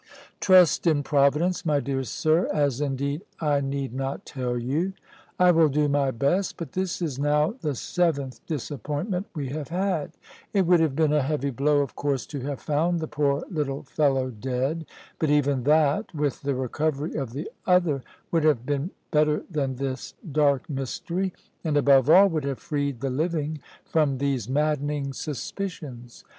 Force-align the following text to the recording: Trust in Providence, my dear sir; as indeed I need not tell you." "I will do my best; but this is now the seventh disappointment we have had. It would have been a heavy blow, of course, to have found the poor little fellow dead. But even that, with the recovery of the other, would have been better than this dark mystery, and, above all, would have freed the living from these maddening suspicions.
Trust 0.39 0.87
in 0.87 1.03
Providence, 1.03 1.63
my 1.63 1.79
dear 1.79 2.03
sir; 2.03 2.49
as 2.51 2.81
indeed 2.81 3.21
I 3.39 3.61
need 3.61 3.93
not 3.93 4.25
tell 4.25 4.57
you." 4.57 4.93
"I 5.37 5.51
will 5.51 5.69
do 5.69 5.87
my 5.87 6.09
best; 6.09 6.57
but 6.57 6.71
this 6.71 7.03
is 7.03 7.19
now 7.19 7.53
the 7.61 7.75
seventh 7.75 8.43
disappointment 8.47 9.27
we 9.35 9.49
have 9.49 9.67
had. 9.67 10.13
It 10.55 10.65
would 10.65 10.79
have 10.79 10.95
been 10.95 11.13
a 11.13 11.21
heavy 11.21 11.51
blow, 11.51 11.81
of 11.81 11.95
course, 11.95 12.25
to 12.33 12.39
have 12.39 12.59
found 12.59 12.99
the 12.99 13.07
poor 13.07 13.43
little 13.47 13.83
fellow 13.83 14.31
dead. 14.31 14.87
But 15.19 15.29
even 15.29 15.65
that, 15.65 16.15
with 16.15 16.41
the 16.41 16.55
recovery 16.55 17.13
of 17.13 17.33
the 17.33 17.51
other, 17.67 18.01
would 18.31 18.43
have 18.43 18.65
been 18.65 18.89
better 19.11 19.43
than 19.51 19.75
this 19.75 20.15
dark 20.31 20.67
mystery, 20.67 21.31
and, 21.63 21.77
above 21.77 22.09
all, 22.09 22.27
would 22.27 22.45
have 22.45 22.57
freed 22.57 23.01
the 23.01 23.11
living 23.11 23.59
from 23.85 24.17
these 24.17 24.49
maddening 24.49 25.13
suspicions. 25.13 26.23